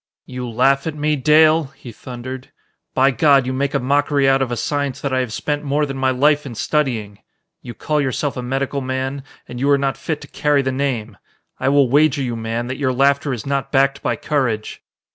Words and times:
"You 0.25 0.49
laugh 0.49 0.87
at 0.87 0.95
me, 0.95 1.15
Dale," 1.15 1.65
he 1.77 1.91
thundered. 1.91 2.49
"By 2.95 3.11
God, 3.11 3.45
you 3.45 3.53
make 3.53 3.75
a 3.75 3.79
mockery 3.79 4.27
out 4.27 4.41
of 4.41 4.51
a 4.51 4.57
science 4.57 4.99
that 5.01 5.13
I 5.13 5.19
have 5.19 5.31
spent 5.31 5.63
more 5.63 5.85
than 5.85 5.95
my 5.95 6.09
life 6.09 6.43
in 6.43 6.55
studying! 6.55 7.19
You 7.61 7.75
call 7.75 8.01
yourself 8.01 8.35
a 8.35 8.41
medical 8.41 8.81
man 8.81 9.23
and 9.47 9.59
you 9.59 9.69
are 9.69 9.77
not 9.77 9.97
fit 9.97 10.19
to 10.21 10.27
carry 10.27 10.63
the 10.63 10.71
name! 10.71 11.17
I 11.59 11.69
will 11.69 11.87
wager 11.87 12.23
you, 12.23 12.35
man, 12.35 12.65
that 12.65 12.77
your 12.79 12.91
laughter 12.91 13.31
is 13.31 13.45
not 13.45 13.71
backed 13.71 14.01
by 14.01 14.15
courage!" 14.15 14.81